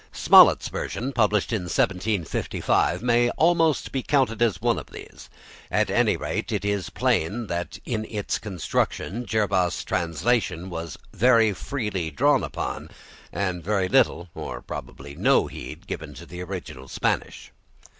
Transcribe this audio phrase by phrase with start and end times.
[0.11, 5.29] Smollett's version, published in 1755, may be almost counted as one of these.
[5.69, 12.09] At any rate it is plain that in its construction Jervas's translation was very freely
[12.09, 12.89] drawn upon,
[13.31, 17.51] and very little or probably no heed given to the original Spanish.